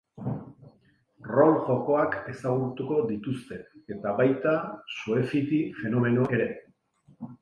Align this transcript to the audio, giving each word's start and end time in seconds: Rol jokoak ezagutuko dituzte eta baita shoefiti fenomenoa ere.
Rol 1.33 1.51
jokoak 1.67 2.17
ezagutuko 2.33 2.97
dituzte 3.11 3.59
eta 3.97 4.15
baita 4.23 4.55
shoefiti 4.97 5.61
fenomenoa 5.83 6.33
ere. 6.41 6.49